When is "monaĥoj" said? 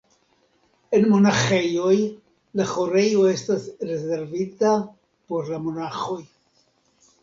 5.71-6.23